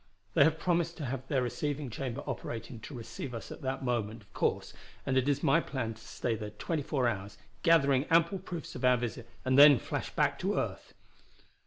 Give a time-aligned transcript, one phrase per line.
[0.33, 4.23] They have promised to have their receiving chamber operating to receive us at that moment,
[4.23, 4.73] of course,
[5.05, 8.83] and it is my plan to stay there twenty four hours, gathering ample proofs of
[8.83, 10.95] our visit, and then flash back to earth.